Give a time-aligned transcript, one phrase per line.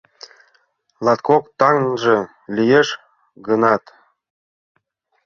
[1.05, 2.17] Латкок таҥже
[2.55, 2.87] лиеш
[3.47, 3.83] гынат